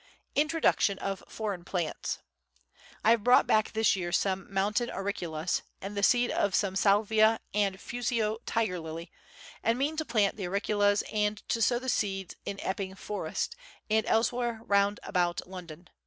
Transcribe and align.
Introduction 0.33 0.97
of 0.97 1.23
Foreign 1.27 1.63
Plants 1.63 2.17
I 3.03 3.11
have 3.11 3.23
brought 3.23 3.45
back 3.45 3.71
this 3.73 3.95
year 3.95 4.11
some 4.11 4.51
mountain 4.51 4.89
auriculas 4.89 5.61
and 5.79 5.95
the 5.95 6.01
seed 6.01 6.31
of 6.31 6.55
some 6.55 6.75
salvia 6.75 7.39
and 7.53 7.79
Fusio 7.79 8.39
tiger 8.47 8.79
lily, 8.79 9.11
and 9.61 9.77
mean 9.77 9.97
to 9.97 10.03
plant 10.03 10.37
the 10.37 10.47
auriculas 10.47 11.03
and 11.13 11.47
to 11.49 11.61
sow 11.61 11.77
the 11.77 11.87
seeds 11.87 12.35
in 12.45 12.59
Epping 12.61 12.95
Forest 12.95 13.55
and 13.91 14.03
elsewhere 14.07 14.61
round 14.65 14.99
about 15.03 15.47
London. 15.47 15.87